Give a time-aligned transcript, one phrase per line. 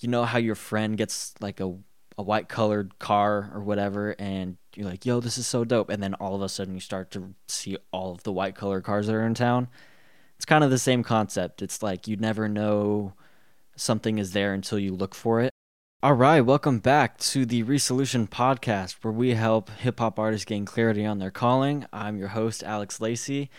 [0.00, 1.74] you know how your friend gets like a
[2.16, 6.02] a white colored car or whatever and you're like, "Yo, this is so dope." And
[6.02, 9.06] then all of a sudden you start to see all of the white colored cars
[9.06, 9.68] that are in town.
[10.36, 11.62] It's kind of the same concept.
[11.62, 13.14] It's like you never know
[13.76, 15.52] something is there until you look for it.
[16.00, 20.64] All right, welcome back to the Resolution podcast where we help hip hop artists gain
[20.64, 21.86] clarity on their calling.
[21.92, 23.50] I'm your host Alex Lacey.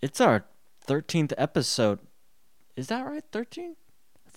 [0.00, 0.46] It's our
[0.86, 2.00] 13th episode.
[2.74, 3.24] Is that right?
[3.32, 3.76] 13?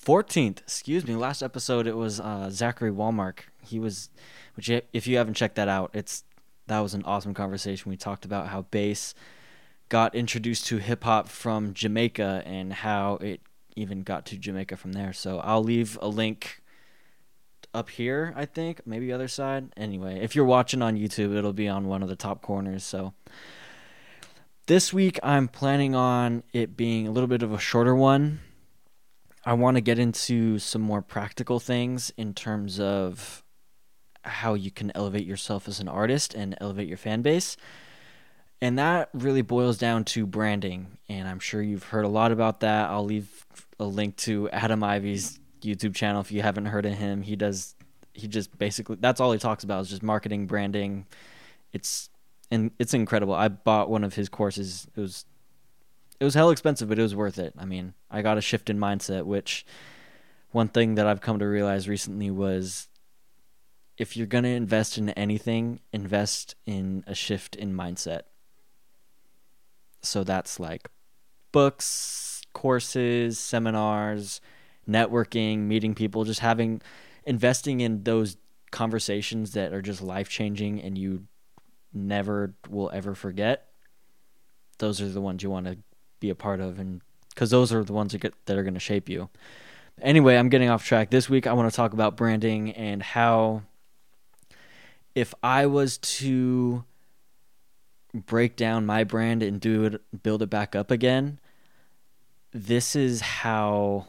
[0.06, 1.16] 14th, excuse me.
[1.16, 3.46] Last episode it was uh, Zachary Wallmark.
[3.62, 4.10] He was,
[4.56, 6.24] which if you haven't checked that out, it's
[6.68, 7.90] that was an awesome conversation.
[7.90, 9.14] We talked about how bass
[9.90, 13.42] got introduced to hip hop from Jamaica and how it
[13.76, 15.14] even got to Jamaica from there.
[15.14, 16.62] So I'll leave a link
[17.74, 19.72] up here, I think, maybe other side.
[19.78, 22.84] Anyway, if you're watching on YouTube, it'll be on one of the top corners.
[22.84, 23.14] So
[24.66, 28.40] this week I'm planning on it being a little bit of a shorter one
[29.44, 33.44] I want to get into some more practical things in terms of
[34.24, 37.58] how you can elevate yourself as an artist and elevate your fan base.
[38.62, 41.00] And that really boils down to branding.
[41.10, 42.92] And I'm sure you've heard a lot about that.
[42.92, 43.48] I'll leave
[43.80, 47.24] a link to Adam Ivy's YouTube channel if you haven't heard of him.
[47.24, 47.74] He does,
[48.14, 51.08] he just basically, that's all he talks about is just marketing, branding.
[51.74, 52.12] It's,
[52.52, 53.34] and it's incredible.
[53.34, 54.88] I bought one of his courses.
[54.96, 55.26] It was
[56.22, 57.56] it was hell expensive, but it was worth it.
[57.58, 59.66] I mean, I got a shift in mindset, which
[60.52, 62.90] one thing that I've come to realize recently was
[63.98, 68.22] if you're going to invest in anything, invest in a shift in mindset.
[70.04, 70.90] So that's like
[71.52, 74.42] books, courses, seminars,
[74.88, 76.84] networking, meeting people, just having
[77.26, 78.38] investing in those
[78.70, 81.26] conversations that are just life changing and you
[81.92, 83.70] never will ever forget.
[84.78, 85.80] Those are the ones you want to
[86.22, 88.76] be a part of, and because those are the ones that, get, that are going
[88.76, 89.30] to shape you.
[90.02, 91.10] Anyway, I'm getting off track.
[91.10, 93.64] This week, I want to talk about branding and how,
[95.14, 96.86] if I was to
[98.14, 101.40] break down my brand and do it, build it back up again,
[102.54, 104.08] this is how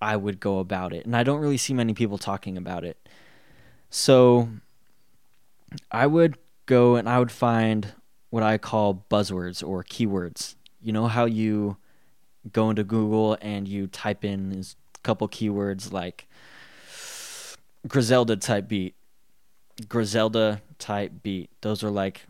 [0.00, 1.06] I would go about it.
[1.06, 3.08] And I don't really see many people talking about it.
[3.90, 4.48] So
[5.90, 7.92] I would go and I would find
[8.30, 11.76] what I call buzzwords or keywords you know how you
[12.50, 16.26] go into Google and you type in a couple keywords like
[17.86, 18.94] Griselda type beat,
[19.88, 21.50] Griselda type beat.
[21.60, 22.26] Those are like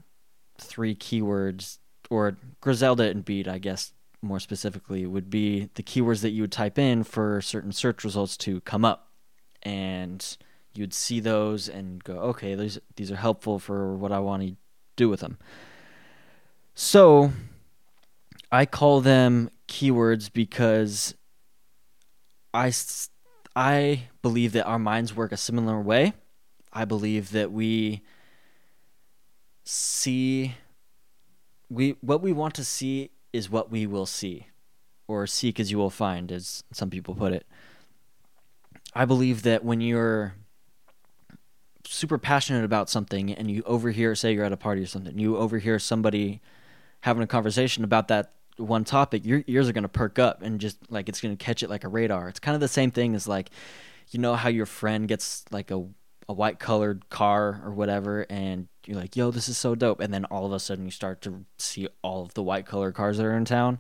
[0.58, 1.78] three keywords,
[2.10, 6.52] or Griselda and beat, I guess more specifically, would be the keywords that you would
[6.52, 9.08] type in for certain search results to come up.
[9.62, 10.36] And
[10.74, 14.56] you'd see those and go, okay, these these are helpful for what I want to
[14.96, 15.38] do with them.
[16.74, 17.32] So
[18.52, 21.14] I call them keywords because
[22.52, 22.70] I,
[23.56, 26.12] I believe that our minds work a similar way.
[26.70, 28.02] I believe that we
[29.64, 30.54] see
[31.70, 34.48] we what we want to see is what we will see
[35.08, 37.46] or seek as you will find as some people put it.
[38.94, 40.34] I believe that when you're
[41.86, 45.38] super passionate about something and you overhear say you're at a party or something, you
[45.38, 46.42] overhear somebody
[47.00, 50.60] having a conversation about that one topic, your ears are going to perk up and
[50.60, 52.28] just like it's going to catch it like a radar.
[52.28, 53.50] It's kind of the same thing as like,
[54.10, 55.84] you know, how your friend gets like a,
[56.28, 60.00] a white colored car or whatever, and you're like, yo, this is so dope.
[60.00, 62.94] And then all of a sudden you start to see all of the white colored
[62.94, 63.78] cars that are in town.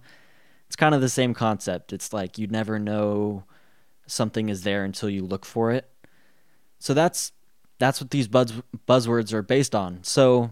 [0.66, 1.92] It's kind of the same concept.
[1.92, 3.44] It's like you never know
[4.06, 5.88] something is there until you look for it.
[6.78, 7.32] So that's
[7.78, 8.54] that's what these buzz
[8.88, 10.02] buzzwords are based on.
[10.02, 10.50] So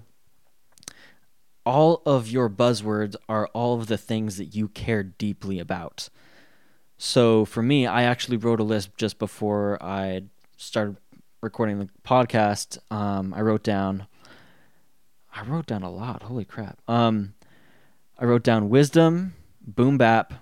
[1.70, 6.08] all of your buzzwords are all of the things that you care deeply about.
[6.98, 10.22] So for me, I actually wrote a list just before I
[10.56, 10.96] started
[11.40, 12.78] recording the podcast.
[12.90, 14.08] Um, I wrote down,
[15.32, 16.24] I wrote down a lot.
[16.24, 16.80] Holy crap!
[16.88, 17.34] Um,
[18.18, 20.34] I wrote down wisdom, boom bap,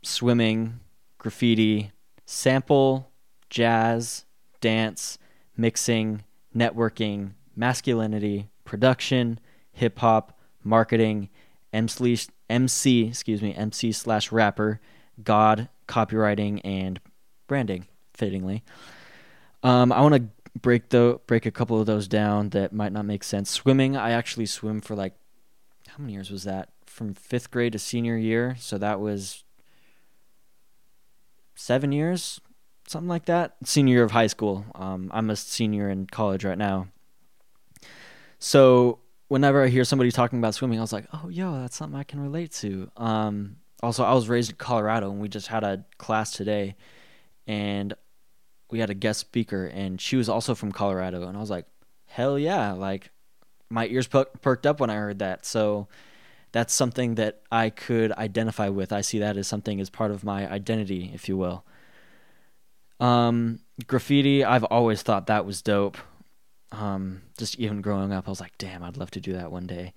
[0.00, 0.80] swimming,
[1.18, 1.92] graffiti,
[2.24, 3.10] sample,
[3.50, 4.24] jazz,
[4.62, 5.18] dance,
[5.58, 6.24] mixing,
[6.56, 9.38] networking, masculinity, production,
[9.72, 10.33] hip hop,
[10.64, 11.28] marketing,
[11.72, 12.18] MC,
[12.48, 14.80] MC excuse me, MC slash rapper,
[15.22, 17.00] God, copywriting, and
[17.46, 18.62] branding, fittingly.
[19.62, 20.28] Um, I want to
[20.60, 23.50] break the break a couple of those down that might not make sense.
[23.50, 25.14] Swimming, I actually swim for like
[25.88, 26.70] how many years was that?
[26.86, 29.44] From fifth grade to senior year, so that was
[31.54, 32.40] seven years,
[32.86, 33.56] something like that.
[33.64, 34.64] Senior year of high school.
[34.74, 36.88] Um, I'm a senior in college right now.
[38.38, 41.98] So whenever I hear somebody talking about swimming, I was like, oh, yo, that's something
[41.98, 42.90] I can relate to.
[42.96, 46.76] Um, also, I was raised in Colorado, and we just had a class today,
[47.46, 47.94] and
[48.74, 51.66] we had a guest speaker and she was also from Colorado and I was like,
[52.06, 53.10] "Hell yeah." Like
[53.70, 55.46] my ears per- perked up when I heard that.
[55.46, 55.88] So
[56.52, 58.92] that's something that I could identify with.
[58.92, 61.64] I see that as something as part of my identity, if you will.
[63.00, 65.98] Um, graffiti, I've always thought that was dope.
[66.74, 69.66] Um, just even growing up, I was like, damn, I'd love to do that one
[69.66, 69.94] day.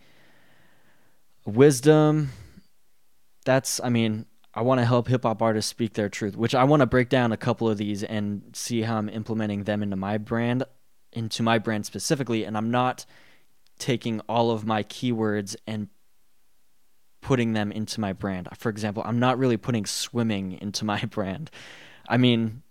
[1.46, 2.30] Wisdom,
[3.46, 6.66] that's, I mean, I want to help hip hop artists speak their truth, which I
[6.66, 9.96] want to break down a couple of these and see how I'm implementing them into
[9.96, 10.64] my brand,
[11.14, 12.44] into my brand specifically.
[12.44, 13.06] And I'm not
[13.80, 15.88] taking all of my keywords and
[17.22, 18.50] putting them into my brand.
[18.58, 21.50] For example, I'm not really putting swimming into my brand.
[22.08, 22.62] I mean,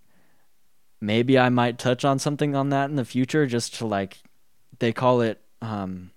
[1.00, 4.18] maybe I might touch on something on that in the future just to like
[4.78, 6.10] they call it um,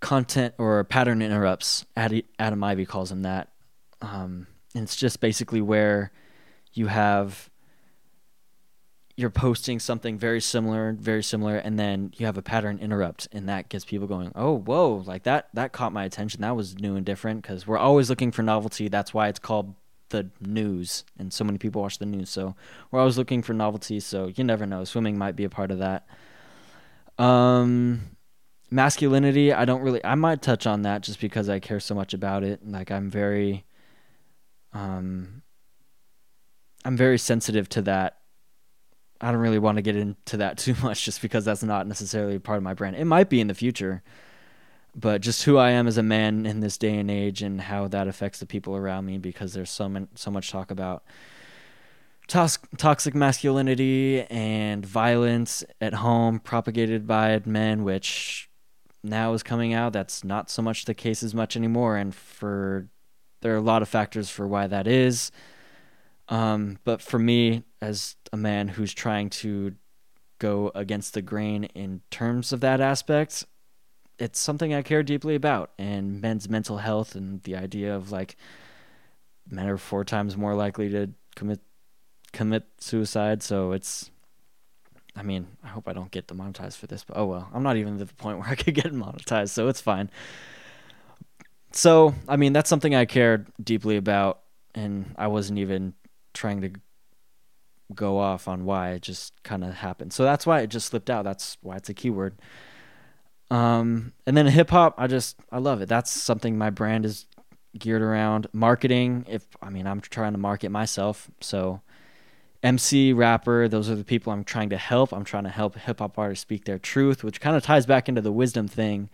[0.00, 1.86] content or pattern interrupts.
[1.96, 3.50] Adam Ivy calls them that.
[4.02, 6.12] Um, and it's just basically where
[6.72, 7.50] you have
[9.16, 13.48] you're posting something very similar, very similar, and then you have a pattern interrupt, and
[13.48, 15.48] that gets people going, "Oh, whoa!" Like that.
[15.54, 16.40] That caught my attention.
[16.40, 18.88] That was new and different because we're always looking for novelty.
[18.88, 19.74] That's why it's called
[20.10, 22.30] the news, and so many people watch the news.
[22.30, 22.54] So
[22.90, 24.00] we're always looking for novelty.
[24.00, 24.84] So you never know.
[24.84, 26.06] Swimming might be a part of that.
[27.18, 28.16] Um,
[28.70, 29.52] masculinity.
[29.52, 30.04] I don't really.
[30.04, 32.66] I might touch on that just because I care so much about it.
[32.66, 33.64] Like I'm very.
[34.72, 35.42] Um.
[36.86, 38.18] I'm very sensitive to that
[39.24, 42.38] I don't really want to get into that too much just because that's not necessarily
[42.38, 42.96] part of my brand.
[42.96, 44.02] It might be in the future,
[44.94, 47.88] but just who I am as a man in this day and age and how
[47.88, 51.04] that affects the people around me because there's so much, so much talk about
[52.26, 58.48] toxic masculinity and violence at home propagated by men, which
[59.02, 59.92] now is coming out.
[59.92, 61.96] That's not so much the case as much anymore.
[61.96, 62.88] And for
[63.42, 65.30] there are a lot of factors for why that is.
[66.28, 69.74] Um, but for me, as a man who's trying to
[70.38, 73.44] go against the grain in terms of that aspect,
[74.18, 75.70] it's something I care deeply about.
[75.78, 78.36] And men's mental health and the idea of like
[79.50, 81.60] men are four times more likely to commit
[82.32, 83.42] commit suicide.
[83.42, 84.10] So it's,
[85.16, 87.48] I mean, I hope I don't get demonetized for this, but oh well.
[87.54, 90.10] I'm not even at the point where I could get monetized, so it's fine.
[91.72, 94.40] So, I mean, that's something I care deeply about,
[94.76, 95.94] and I wasn't even
[96.32, 96.70] trying to
[97.94, 100.12] go off on why it just kind of happened.
[100.12, 101.24] So that's why it just slipped out.
[101.24, 102.36] That's why it's a keyword.
[103.50, 105.88] Um, and then hip hop, I just I love it.
[105.88, 107.26] That's something my brand is
[107.78, 108.46] geared around.
[108.52, 111.80] Marketing, if I mean I'm trying to market myself, so
[112.62, 115.12] MC, rapper, those are the people I'm trying to help.
[115.12, 118.08] I'm trying to help hip hop artists speak their truth, which kind of ties back
[118.08, 119.10] into the wisdom thing.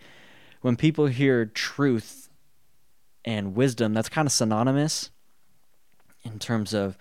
[0.61, 2.29] When people hear truth
[3.25, 5.11] and wisdom, that's kind of synonymous
[6.23, 6.97] in terms of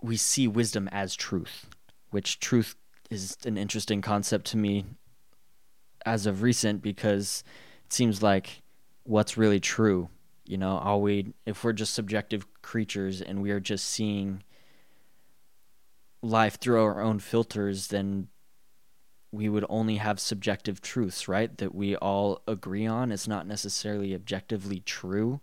[0.00, 1.66] we see wisdom as truth,
[2.10, 2.76] which truth
[3.10, 4.84] is an interesting concept to me
[6.06, 7.44] as of recent because
[7.84, 8.62] it seems like
[9.02, 10.08] what's really true.
[10.46, 14.44] You know, all we if we're just subjective creatures and we are just seeing
[16.22, 18.28] life through our own filters, then
[19.32, 21.56] we would only have subjective truths, right?
[21.58, 23.10] That we all agree on.
[23.10, 25.40] It's not necessarily objectively true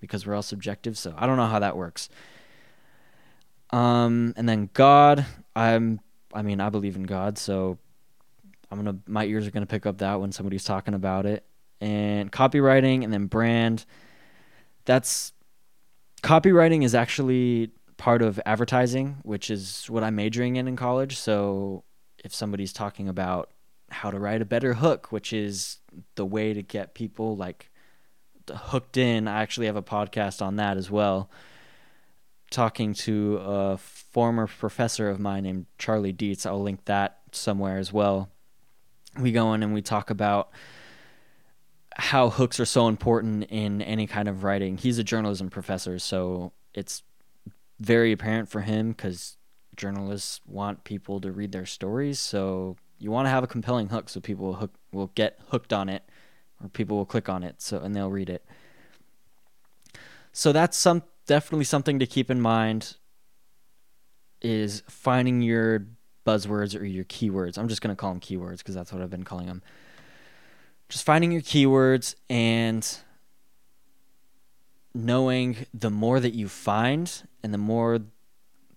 [0.00, 0.96] because we're all subjective.
[0.96, 2.08] So I don't know how that works.
[3.70, 6.00] Um, and then God, I'm,
[6.34, 7.78] I mean, I believe in God, so
[8.70, 11.44] I'm gonna, my ears are gonna pick up that when somebody's talking about it.
[11.80, 13.86] And copywriting, and then brand.
[14.84, 15.32] That's
[16.22, 21.16] copywriting is actually part of advertising, which is what I'm majoring in in college.
[21.18, 21.84] So
[22.22, 23.50] if somebody's talking about
[23.90, 25.78] how to write a better hook, which is
[26.14, 27.70] the way to get people like
[28.48, 29.28] hooked in.
[29.28, 31.30] I actually have a podcast on that as well,
[32.50, 36.46] talking to a former professor of mine named Charlie Dietz.
[36.46, 38.30] I'll link that somewhere as well.
[39.18, 40.50] We go in and we talk about
[41.96, 44.78] how hooks are so important in any kind of writing.
[44.78, 47.02] He's a journalism professor, so it's
[47.78, 49.36] very apparent for him because
[49.76, 52.18] journalists want people to read their stories.
[52.18, 55.72] So you want to have a compelling hook so people will, hook, will get hooked
[55.72, 56.02] on it
[56.62, 58.44] or people will click on it so and they'll read it.
[60.32, 62.96] So that's some definitely something to keep in mind
[64.42, 65.86] is finding your
[66.26, 67.58] buzzwords or your keywords.
[67.58, 69.62] I'm just going to call them keywords because that's what I've been calling them.
[70.88, 72.86] Just finding your keywords and
[74.94, 78.00] knowing the more that you find and the more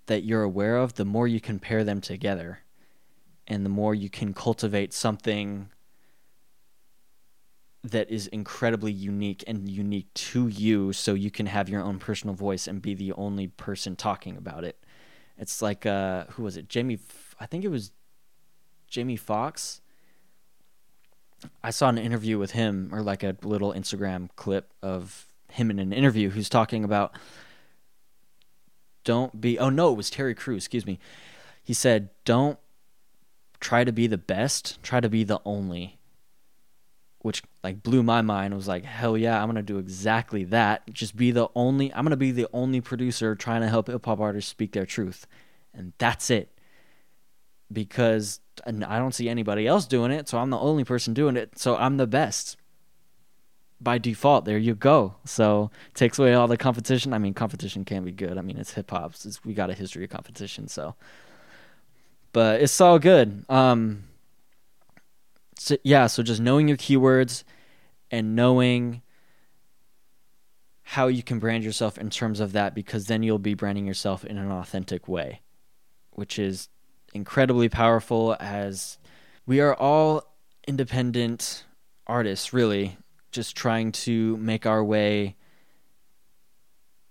[0.06, 2.60] that you're aware of, the more you can pair them together
[3.48, 5.70] and the more you can cultivate something
[7.84, 12.34] that is incredibly unique and unique to you so you can have your own personal
[12.34, 14.78] voice and be the only person talking about it
[15.38, 16.70] It's like uh, who was it?
[16.70, 17.00] Jamie.
[17.40, 17.92] I think it was
[18.88, 19.82] Jamie Foxx.
[21.64, 25.80] I saw an interview with him, or like a little Instagram clip of him in
[25.80, 27.14] an interview, who's talking about
[29.04, 29.60] don't be.
[29.60, 30.64] Oh no, it was Terry Crews.
[30.64, 31.00] Excuse me.
[31.64, 32.60] He said, "Don't
[33.60, 34.82] try to be the best.
[34.84, 36.00] Try to be the only."
[37.24, 38.54] Which like blew my mind.
[38.54, 40.84] It was like, hell yeah, I'm gonna do exactly that.
[40.94, 41.92] Just be the only.
[41.94, 45.26] I'm gonna be the only producer trying to help hip hop artists speak their truth,
[45.74, 46.50] and that's it.
[47.72, 51.58] Because I don't see anybody else doing it, so I'm the only person doing it.
[51.58, 52.58] So I'm the best
[53.84, 55.16] by default, there you go.
[55.26, 57.14] So takes away all the competition.
[57.14, 58.38] I mean, competition can be good.
[58.38, 59.14] I mean, it's hip hop.
[59.44, 60.96] We got a history of competition, so.
[62.32, 63.46] But it's all good.
[63.50, 64.06] Um.
[65.60, 67.44] So, yeah, so just knowing your keywords,
[68.12, 69.02] and knowing
[70.84, 74.24] how you can brand yourself in terms of that, because then you'll be branding yourself
[74.24, 75.42] in an authentic way,
[76.12, 76.70] which is
[77.14, 78.38] incredibly powerful.
[78.40, 79.00] As
[79.48, 80.36] we are all
[80.68, 81.66] independent
[82.06, 82.98] artists, really
[83.32, 85.36] just trying to make our way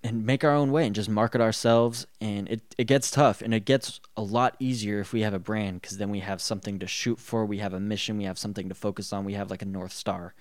[0.04, 2.06] and make our own way and just market ourselves.
[2.20, 5.38] And it, it gets tough and it gets a lot easier if we have a
[5.38, 8.38] brand because then we have something to shoot for we have a mission we have
[8.38, 10.34] something to focus on we have like a north star.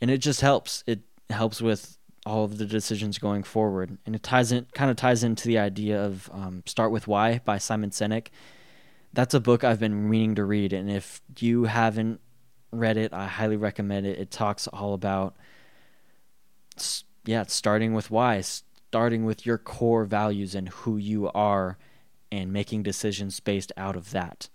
[0.00, 0.84] And it just helps.
[0.86, 3.98] It helps with all of the decisions going forward.
[4.06, 7.40] And it ties in kind of ties into the idea of um, start with why
[7.44, 8.28] by simon sinek.
[9.12, 12.20] That's a book i've been meaning to read and if you haven't
[12.74, 14.18] read it, I highly recommend it.
[14.18, 15.36] It talks all about
[17.24, 21.78] yeah, starting with why, starting with your core values and who you are
[22.30, 24.48] and making decisions based out of that.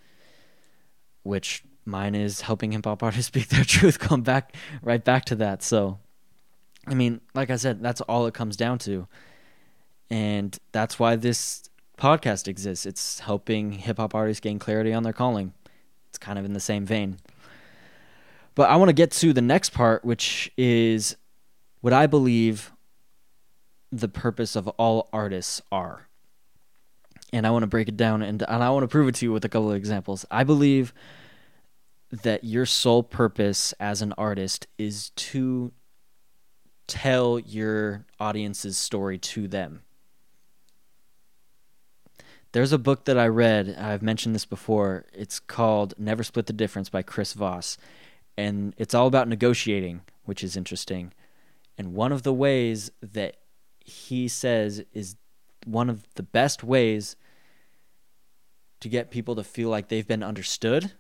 [1.24, 5.36] Which mine is helping hip hop artists speak their truth, come back right back to
[5.36, 5.64] that.
[5.64, 6.00] So
[6.88, 9.08] I mean, like I said, that's all it comes down to.
[10.10, 12.86] And that's why this podcast exists.
[12.86, 15.54] It's helping hip hop artists gain clarity on their calling.
[16.10, 17.18] It's kind of in the same vein.
[18.56, 21.16] But I want to get to the next part, which is
[21.82, 22.72] what I believe
[23.92, 26.08] the purpose of all artists are.
[27.32, 29.26] And I want to break it down and, and I want to prove it to
[29.26, 30.26] you with a couple of examples.
[30.32, 30.94] I believe
[32.12, 35.72] that your sole purpose as an artist is to
[36.88, 39.84] tell your audience's story to them.
[42.52, 45.06] There's a book that I read, I've mentioned this before.
[45.14, 47.78] It's called Never Split the Difference by Chris Voss
[48.40, 51.12] and it's all about negotiating, which is interesting.
[51.80, 53.38] And one of the ways that
[53.80, 55.16] he says is
[55.66, 57.16] one of the best ways
[58.82, 60.92] to get people to feel like they've been understood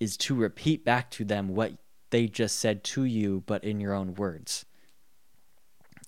[0.00, 1.74] is to repeat back to them what
[2.08, 4.64] they just said to you, but in your own words.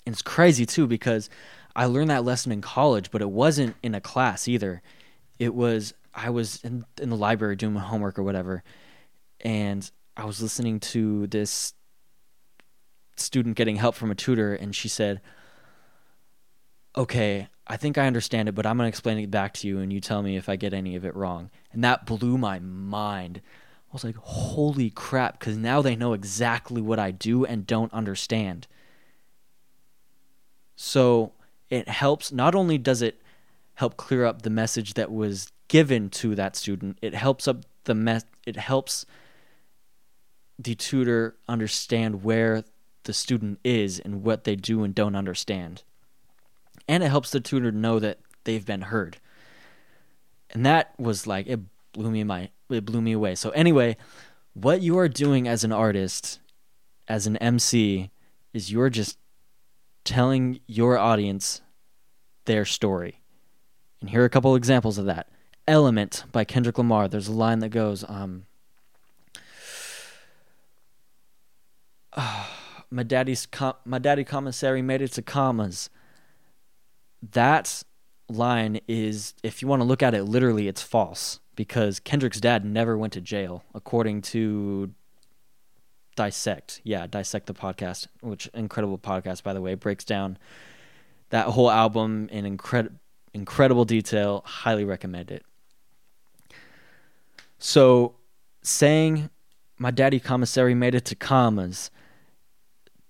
[0.07, 1.29] And it's crazy too because
[1.77, 4.81] I learned that lesson in college, but it wasn't in a class either.
[5.39, 8.63] It was I was in in the library doing my homework or whatever,
[9.41, 11.75] and I was listening to this
[13.17, 15.21] student getting help from a tutor, and she said,
[16.97, 19.81] Okay, I think I understand it, but I'm going to explain it back to you,
[19.81, 21.51] and you tell me if I get any of it wrong.
[21.73, 23.41] And that blew my mind.
[23.45, 27.93] I was like, Holy crap, because now they know exactly what I do and don't
[27.93, 28.67] understand.
[30.77, 31.33] So
[31.71, 33.21] it helps, not only does it
[33.75, 37.95] help clear up the message that was given to that student, it helps up the
[37.95, 39.07] mess, it helps
[40.59, 42.65] the tutor understand where
[43.05, 45.83] the student is and what they do and don't understand.
[46.89, 49.19] And it helps the tutor know that they've been heard.
[50.51, 51.61] And that was like it
[51.93, 53.35] blew me my it blew me away.
[53.35, 53.97] So anyway,
[54.53, 56.41] what you are doing as an artist,
[57.09, 58.11] as an MC,
[58.53, 59.19] is you're just
[60.05, 61.63] telling your audience
[62.45, 63.21] their story.
[64.01, 65.29] And here are a couple examples of that.
[65.67, 67.09] Element by Kendrick Lamar.
[67.09, 68.45] There's a line that goes, um,
[72.95, 75.91] my daddy's com- my daddy commissary made it to commas.
[77.33, 77.83] That
[78.29, 82.65] line is, if you want to look at it literally, it's false because Kendrick's dad
[82.65, 84.93] never went to jail, according to
[86.15, 86.81] Dissect.
[86.85, 90.39] Yeah, Dissect the podcast, which incredible podcast by the way, breaks down
[91.31, 92.97] that whole album in incredible
[93.33, 94.43] incredible detail.
[94.47, 95.45] Highly recommend it.
[97.59, 98.15] So,
[98.63, 99.31] saying
[99.79, 101.91] my daddy commissary made it to commas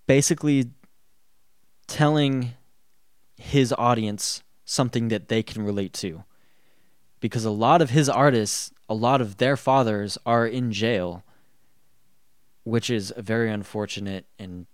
[0.06, 0.70] basically
[1.86, 2.52] telling
[3.36, 6.24] his audience something that they can relate to.
[7.20, 11.22] Because a lot of his artists, a lot of their fathers are in jail,
[12.64, 14.66] which is very unfortunate and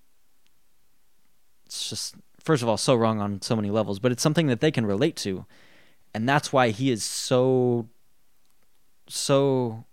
[1.66, 4.60] it's just first of all so wrong on so many levels, but it's something that
[4.60, 5.46] they can relate to.
[6.12, 7.88] And that's why he is so
[9.06, 9.84] so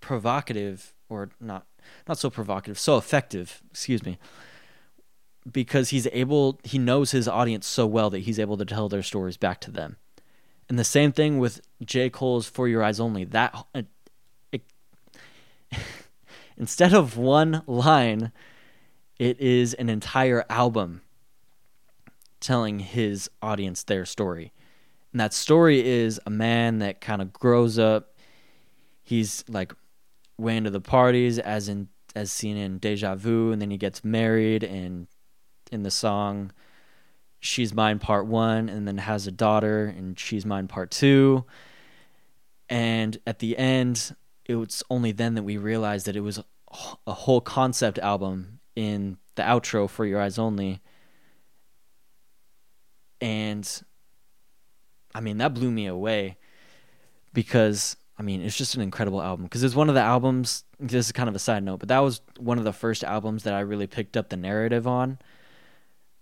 [0.00, 1.66] provocative or not
[2.08, 4.18] not so provocative, so effective, excuse me.
[5.50, 9.02] Because he's able he knows his audience so well that he's able to tell their
[9.02, 9.96] stories back to them.
[10.68, 12.08] And the same thing with J.
[12.08, 13.24] Cole's For Your Eyes Only.
[13.24, 13.82] That uh,
[14.52, 14.62] it,
[15.70, 15.78] it,
[16.56, 18.32] instead of one line,
[19.18, 21.02] it is an entire album
[22.40, 24.52] telling his audience their story.
[25.12, 28.16] And that story is a man that kind of grows up.
[29.02, 29.72] He's like
[30.42, 34.04] way into the parties, as in as seen in Deja Vu, and then he gets
[34.04, 35.06] married, and
[35.70, 36.52] in the song
[37.40, 41.44] She's Mine Part One, and then has a daughter, and She's Mine Part Two.
[42.68, 46.38] And at the end, it was only then that we realized that it was
[47.06, 50.80] a whole concept album in the outro for Your Eyes Only.
[53.20, 53.68] And
[55.14, 56.38] I mean, that blew me away
[57.32, 60.62] because I mean, it's just an incredible album because it's one of the albums.
[60.78, 63.42] This is kind of a side note, but that was one of the first albums
[63.42, 65.18] that I really picked up the narrative on.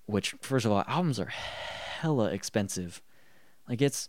[0.07, 3.03] Which, first of all, albums are hella expensive.
[3.69, 4.09] Like it's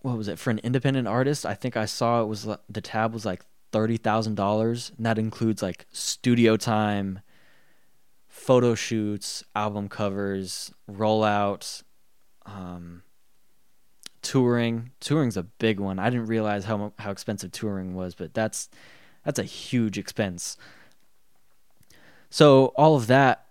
[0.00, 1.44] what was it for an independent artist?
[1.44, 5.18] I think I saw it was the tab was like thirty thousand dollars, and that
[5.18, 7.20] includes like studio time,
[8.28, 11.82] photo shoots, album covers, rollouts,
[12.46, 13.02] um,
[14.28, 14.90] touring.
[15.00, 15.98] Touring's a big one.
[15.98, 18.68] I didn't realize how how expensive touring was, but that's
[19.24, 20.58] that's a huge expense.
[22.28, 23.46] So all of that,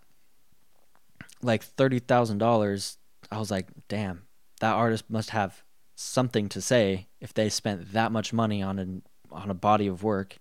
[1.41, 2.99] like thirty thousand dollars,
[3.31, 4.27] I was like, damn,
[4.59, 5.63] that artist must have
[5.95, 10.03] something to say if they spent that much money on an on a body of
[10.03, 10.37] work.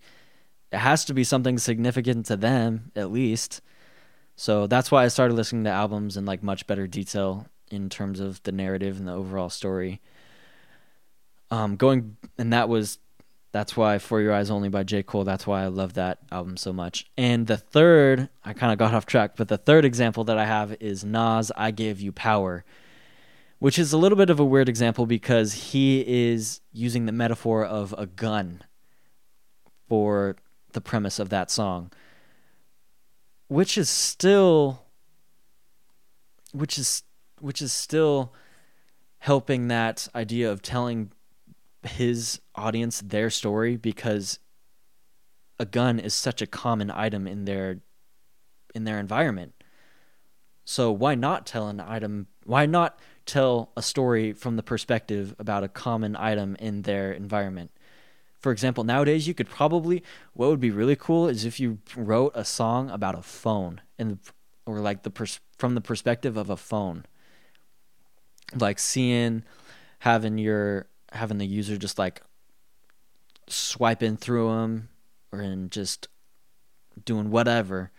[0.71, 3.63] It has to be something significant to them, at least.
[4.35, 8.21] So that's why I started listening to albums in like much better detail in terms
[8.21, 10.03] of the narrative and the overall story.
[11.51, 12.99] Um, going and that was
[13.53, 15.03] that's why For Your Eyes Only by J.
[15.03, 17.07] Cole, that's why I love that album so much.
[17.17, 20.45] And the third, I kind of got off track, but the third example that I
[20.45, 22.67] have is Nas I Gave You Power,
[23.59, 27.65] which is a little bit of a weird example because he is using the metaphor
[27.65, 28.63] of a gun
[29.89, 30.37] for
[30.73, 31.91] the premise of that song,
[33.49, 34.83] which is still
[36.53, 37.05] which is
[37.41, 38.35] which is still
[39.21, 41.11] helping that idea of telling
[41.89, 44.39] his audience their story because
[45.59, 47.81] a gun is such a common item in their
[48.75, 49.55] in their environment.
[50.65, 55.65] So why not tell an item why not tell a story from the perspective about
[55.65, 57.71] a common item in their environment?
[58.39, 60.03] For example, nowadays you could probably
[60.35, 64.19] what would be really cool is if you wrote a song about a phone and
[64.67, 67.05] or like the pers- from the perspective of a phone
[68.55, 69.43] like seeing
[70.01, 70.87] having your
[71.17, 72.23] having the user just like
[73.49, 74.89] swiping through them
[75.33, 76.09] or in just
[77.05, 77.91] doing whatever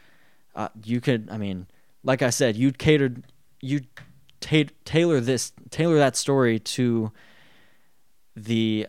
[0.56, 1.68] uh, you could i mean
[2.04, 3.24] like i said you catered
[3.62, 3.82] you
[4.40, 7.12] ta- tailor this tailor that story to
[8.36, 8.88] the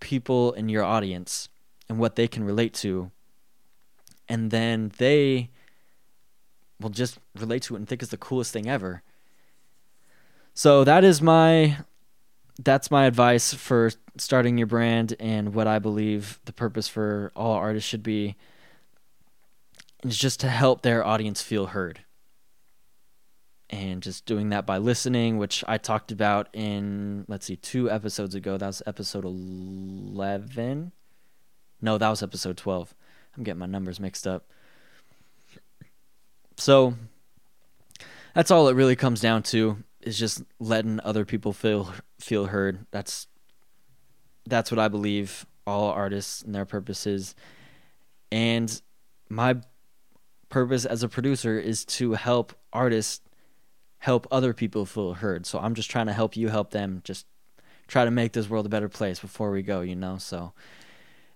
[0.00, 1.48] people in your audience
[1.88, 3.10] and what they can relate to.
[4.28, 5.50] And then they
[6.80, 9.02] will just relate to it and think it's the coolest thing ever.
[10.52, 11.78] So that is my
[12.62, 17.52] that's my advice for starting your brand and what I believe the purpose for all
[17.52, 18.36] artists should be
[20.04, 22.00] is just to help their audience feel heard.
[23.68, 28.34] And just doing that by listening, which I talked about in let's see, two episodes
[28.34, 28.56] ago.
[28.56, 30.92] That was episode 11.
[31.82, 32.94] No, that was episode 12.
[33.36, 34.48] I'm getting my numbers mixed up.
[36.56, 36.94] So
[38.34, 42.86] that's all it really comes down to is just letting other people feel feel heard.
[42.92, 43.26] That's
[44.46, 47.34] that's what I believe all artists and their purposes.
[48.30, 48.80] And
[49.28, 49.56] my
[50.48, 53.20] purpose as a producer is to help artists
[53.98, 55.44] help other people feel heard.
[55.44, 57.26] So I'm just trying to help you help them just
[57.88, 60.18] try to make this world a better place before we go, you know?
[60.18, 60.52] So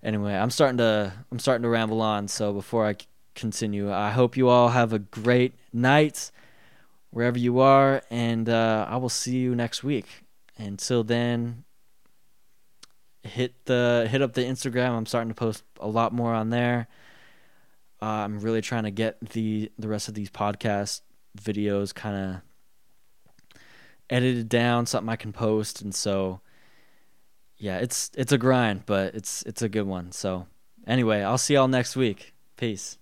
[0.02, 2.94] anyway, I'm starting to I'm starting to ramble on, so before I
[3.35, 6.30] continue, I hope you all have a great night
[7.10, 10.24] wherever you are, and uh, I will see you next week.
[10.56, 11.64] Until then,
[13.22, 14.90] hit the hit up the Instagram.
[14.90, 16.88] I'm starting to post a lot more on there.
[18.02, 21.02] Uh, I'm really trying to get the the rest of these podcast
[21.38, 22.42] videos kind of
[24.08, 26.40] edited down, something I can post, and so
[27.56, 30.12] yeah, it's it's a grind, but it's it's a good one.
[30.12, 30.46] So
[30.86, 32.34] anyway, I'll see y'all next week.
[32.56, 32.98] Peace.